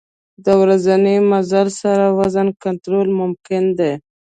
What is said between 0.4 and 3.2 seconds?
د ورځني مزل سره وزن کنټرول